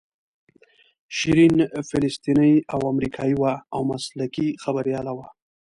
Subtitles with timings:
[1.17, 1.57] شیرین
[1.89, 5.27] فلسطینۍ او امریکایۍ وه او مسلکي خبریاله وه.